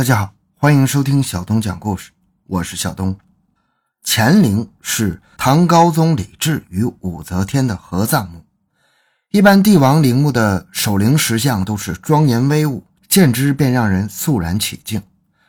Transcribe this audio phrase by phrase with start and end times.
[0.00, 2.10] 大家好，欢迎收听小东讲故事，
[2.46, 3.14] 我是小东。
[4.02, 8.42] 乾陵是唐高宗李治与武则天的合葬墓。
[9.30, 15.02] 一般帝王陵墓的守陵石像都是庄严威武，见之便让人肃然起敬。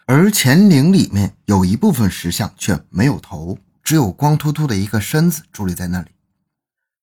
[0.05, 6.09] 而乾陵里面有一部分石像却没有头，只有光秃秃的一个身子伫立在那里。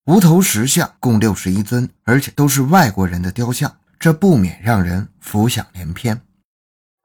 [0.04, 6.20] 无头石像共六十一尊，而且都是外国人的雕像，这不免让人浮想联翩。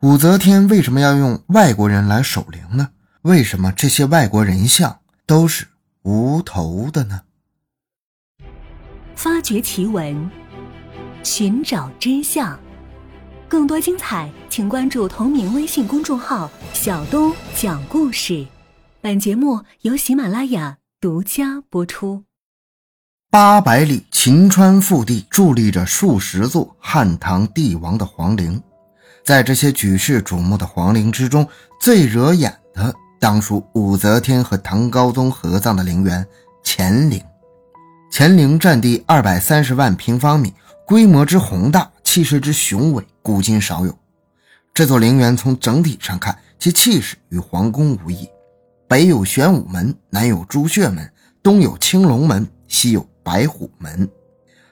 [0.04, 2.90] 武则天为什么要用外国人来守灵呢？
[3.22, 5.66] 为什么这些外国人像都是
[6.02, 7.22] 无头的呢？
[9.16, 10.30] 发掘奇闻，
[11.24, 12.60] 寻找真相，
[13.48, 18.46] 更多精彩，请关注同名微信公众号“小东讲故事”。
[19.00, 22.26] 本节目由喜马拉雅独家播出。
[23.30, 28.62] 八百里秦川腹地伫立着数十座汉唐帝王的皇陵。
[29.24, 31.48] 在这些举世瞩目的皇陵之中，
[31.80, 36.26] 最惹眼的当属武则天和唐高宗合葬的陵园
[36.64, 37.22] 乾陵。
[38.12, 40.54] 乾陵占地二百三十万平方米，
[40.86, 43.98] 规模之宏大，气势之雄伟，古今少有。
[44.74, 48.28] 这座陵园从整体上看，其气势与皇宫无异。
[48.90, 51.10] 北有玄武门，南有朱雀门，
[51.42, 54.08] 东有青龙门，西有白虎门。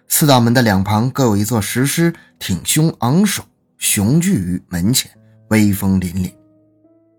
[0.10, 3.44] 四道门的两旁各有一座石狮，挺胸昂首。
[3.82, 5.10] 雄踞于门前，
[5.50, 6.32] 威风凛凛。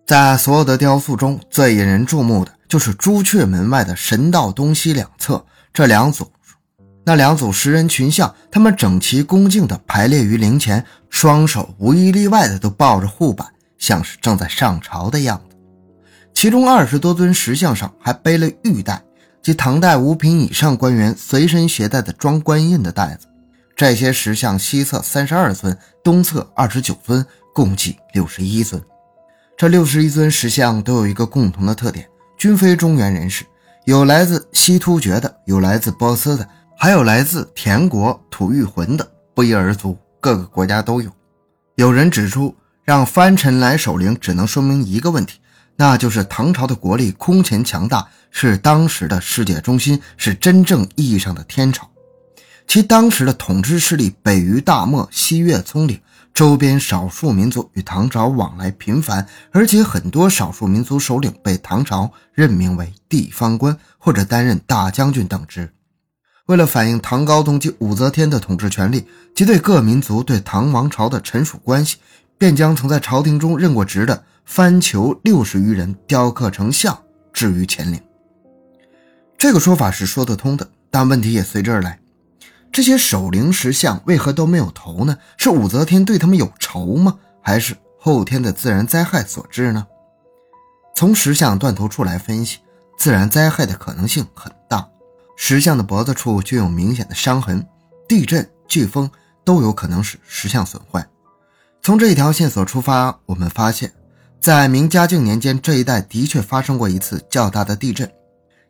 [0.07, 6.31] 在所有的雕塑中最引人注目的就是朱雀门外的神道东西两侧这两组，
[7.05, 15.57] 那两组石人群像，他们整齐恭敬地排列于陵前，双手无一例外的都抱着护板，像是正在上朝的样子。
[16.33, 19.03] 其中二十多尊石像上还背了玉带，
[19.43, 23.27] 即唐代五品以上官员随身携带的装官印的袋子。
[23.83, 28.81] 这些石像西侧三十二尊，东侧二十九尊，共计六十一尊。
[29.57, 33.45] 这六十一尊石像都有一个共同的特点，均非中原人士，
[33.85, 36.49] 有来自西突厥的，有来自波斯的，
[36.79, 41.11] 还有来自田国、吐谷浑的，不一而足，各个国家都有。
[41.75, 42.55] 有人指出，
[42.85, 45.41] 让藩臣来守陵，只能说明一个问题，
[45.75, 51.89] 那就是唐朝的国力空前强大，是当时的世界中心，是真正意义上的天朝。
[52.73, 56.01] 其当时的统治势力北于大漠，西越葱岭，
[56.33, 65.71] 周边少数民族与唐朝往来频繁，而且很多少数民族首领被唐朝任命为地方官或者担任大将军等职。
[66.47, 71.99] 为了反映唐高宗及武则天的统治权力及对各民族对唐王朝的臣属关系，
[72.39, 76.99] 便将曾在朝廷中任过职的藩酋六十余人雕刻成像
[77.35, 78.01] 置于乾陵。
[79.37, 81.99] 这个说法是说得通的，但问题也随之而来。
[82.73, 85.19] 这些守灵石像为何都没有头呢？
[85.37, 87.19] 是武则天对他们有仇吗？
[87.43, 89.87] 还是后天的自然灾害所致呢？
[90.95, 92.61] 从石像断头处来分析，
[92.97, 94.89] 自然灾害的可能性很大。
[95.37, 97.67] 石像的脖子处就有明显的伤痕，
[98.09, 99.11] 地震、飓风
[99.45, 101.07] 都有可能使石像损坏。
[101.83, 103.93] 从这一条线索出发，我们发现，
[104.41, 108.11] 在明嘉靖年间这一带的确发生过一次较大的地震，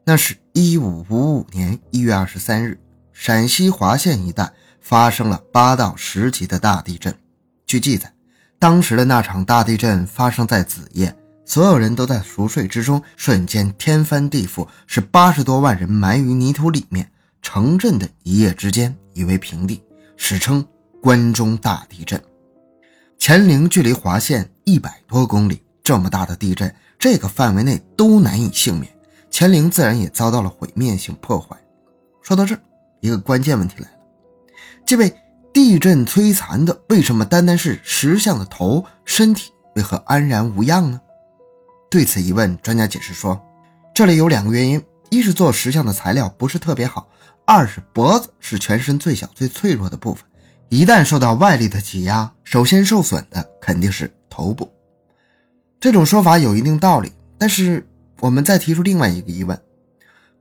[0.05, 2.81] 那是一五五五年一月二十三日。
[3.25, 7.17] 陕西华县一带发生了八到十级的大地震。
[7.65, 8.13] 据记载，
[8.59, 17.09] 当时的那场大地震发生在子夜，所有人都在熟睡之中，瞬间天翻地覆，是八十多万人埋于泥土里面。
[17.41, 19.81] 城镇的一夜之间夷为平地，
[20.17, 20.67] 史称
[21.01, 22.21] 关中大地震。
[23.21, 28.93] 乾陵距离华县一百多公里，这么大的地震，这个范围内都难以幸免，
[29.31, 31.57] 乾陵自然也遭到了毁灭性破坏。
[32.21, 32.61] 说到这儿。
[33.03, 33.97] 一个关键问题来了，
[34.87, 35.13] 这位
[35.53, 41.01] 地震摧残的，为什么单单是石像的头，身体为何安然无恙呢？
[41.91, 43.39] 对此疑问，专家解释说，
[43.93, 44.81] 这里有两个原因：
[45.11, 47.05] 一是做石像的材料不是特别好；
[47.45, 50.25] 二是脖子是全身最小、最脆弱的部分，
[50.69, 54.73] 一旦受到外力的挤压，首先受损的肯定是头部。
[55.81, 57.85] 这种说法有一定道理，但是
[58.21, 59.61] 我们再提出另外一个疑问。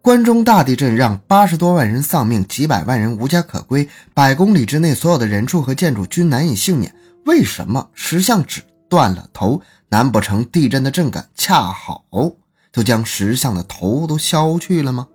[0.01, 6.91] 关中大地震让八十多万人丧命，几百万人无家可归，百公里之内所有的人畜和建筑均难以幸免。
[7.27, 9.61] 为什么石像只断了头？
[9.89, 12.05] 难不成地震的震感恰好
[12.71, 15.07] 就将石像的头都削去了吗？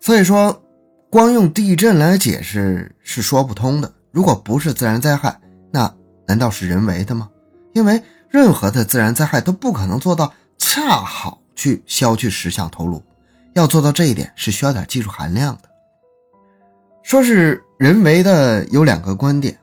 [0.00, 0.62] 所以说，
[1.08, 3.90] 光用地震来解释是说不通的。
[4.10, 5.40] 如果不是自然灾害，
[5.70, 5.94] 那
[6.26, 7.30] 难道是人为的吗？
[7.72, 13.02] 因为任何的自然灾害都不可能做到恰好去削去石像头颅。
[13.54, 15.68] 要做到这一点是需要点技术含量的。
[17.02, 19.58] 说是人为的有两个观点，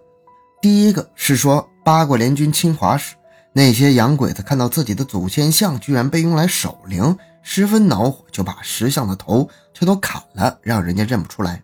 [0.62, 3.16] 第一个是说八国联军侵华时，
[3.54, 11.62] 那些洋鬼子看到自己的祖先像居然被用来守灵，十分恼火，就把石像的头全都砍了，让人家认不出来。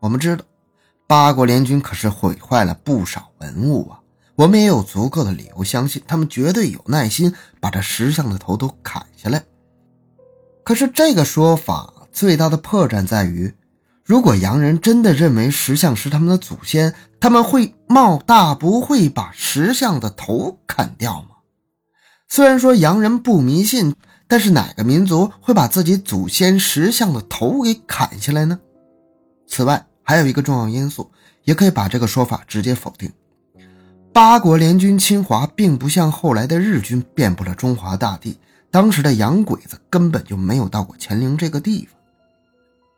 [0.00, 0.44] 我们知道，
[1.06, 4.00] 八国联军可是毁坏了不少文物啊。
[4.34, 9.44] 我们也有足够的理由相信，他们绝对有耐心把这石像的头都砍下来。
[10.64, 13.54] 可是这个说法最大的破绽在于，
[14.04, 21.28] 如果洋人真的认为石像是他们的祖先，他们会冒大不会把石像的头砍掉吗？
[22.28, 23.94] 虽然说洋人不迷信，
[24.26, 28.58] 但是哪个民族会把自己祖先石像的头给砍下来呢？
[29.46, 31.10] 此外，还有一个重要因素，
[31.44, 33.12] 也可以把这个说法直接否定。
[34.12, 38.38] 八国联军侵华，并不像后来的日军遍布了中华大地。
[38.72, 42.00] 当时的洋鬼子根本就没有到过乾陵这个地方。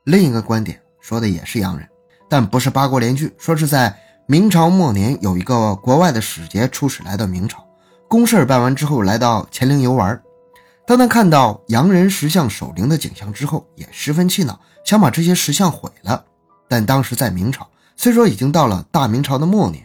[0.04, 1.88] 另一个观点说的也是洋人，
[2.30, 3.92] 但不是八国联军，说是在
[4.26, 7.66] 明朝末年有一个国外的使节出使来到明朝，
[8.06, 10.22] 公事办完之后来到乾陵游玩。
[10.86, 16.24] 当他看到洋人石像守灵的景象之后，也十分气恼，想把这些石像毁了。
[16.68, 19.84] 但当时在明朝，虽说已经到了大明朝的末年。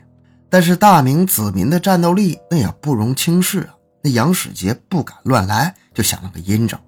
[0.52, 3.76] 但是大明子民的战斗力那也不容轻视啊！
[4.02, 6.80] 那杨使节不敢乱来，就想了个阴招。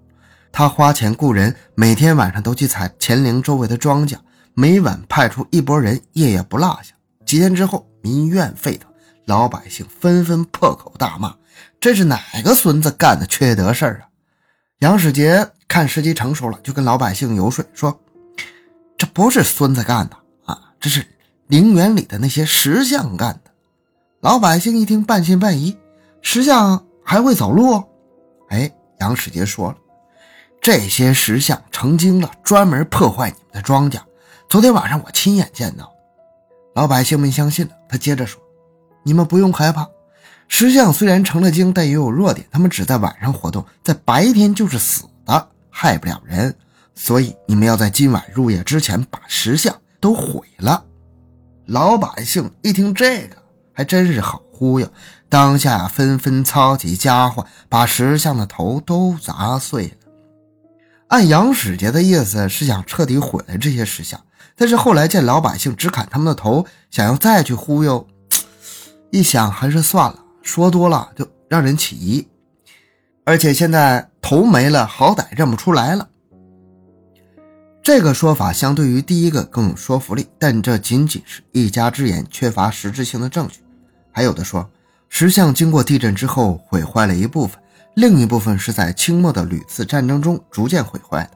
[0.52, 4.18] 他花钱雇人，每天晚上都去采乾陵周围的庄稼，
[4.54, 6.94] 每晚派出一拨人，夜夜不落下。
[7.26, 8.92] 几天之后，民怨沸腾，
[9.26, 11.34] 老百姓纷纷破口大骂
[11.80, 14.08] ：“这是哪个孙子干的缺德事儿啊！”
[14.80, 18.02] 杨使节看时机成熟了，就跟老百姓游说说
[18.98, 21.06] ：“这不是孙子干的啊，这是
[21.48, 23.52] 陵园里的那些石像干的。”
[24.20, 25.78] 老百姓一听，半信半疑
[26.22, 27.84] ：“石像还会走路？”
[28.48, 28.72] 哎，
[29.02, 29.78] 杨世杰说了
[30.62, 34.00] ：“这些石像成精了，专门破坏你们的庄稼。
[34.48, 35.92] 昨天晚上我亲眼见到。”
[36.74, 37.74] 老百姓们相信了。
[37.90, 38.42] 他接着说
[39.04, 39.86] ：“你们不用害怕，
[40.48, 42.48] 石像虽然成了精，但也有弱点。
[42.50, 46.56] 他们只在晚上活动，在白天就是死的，害不了人。
[46.96, 50.86] 所以你们要在今晚入夜之前把石像都毁了。”
[51.68, 53.36] 老百姓一听这个。
[53.74, 54.88] 还真是好忽悠，
[55.28, 59.94] 当下纷纷操起家伙，把石像的头都砸碎了。
[61.08, 64.24] 按杨使节的意思是想彻底毁了这些石像，
[64.56, 68.06] 但是后来见老百姓只砍他们的头，想要再去忽悠，
[69.10, 72.28] 一想还是算了，说多了就让人起疑。
[73.26, 76.08] 而且现在头没了，好歹认不出来了。
[77.82, 83.62] 这个说法相对于第一个更有说服力，但这仅仅是一家之言，缺乏实质性的证据。
[84.12, 84.70] 还有的说，
[85.10, 87.62] 石像经过地震之后毁坏了一部分，
[87.96, 91.32] 另一部分是在清末的屡次战争中逐渐毁坏的。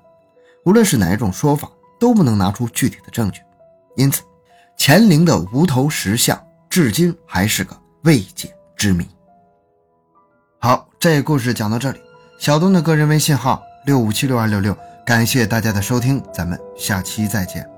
[0.66, 1.70] 无论是哪一种说法，
[2.00, 3.42] 都不能拿出具体的证据。
[3.96, 4.24] 因此，
[4.78, 9.08] 乾陵的无头石像至今还是个未解之谜。
[10.60, 12.00] 好，这故事讲到这里。
[12.40, 14.76] 小东的个人微信号六五七六二六六。
[15.06, 17.75] 感谢大家的收听，咱们下期再见。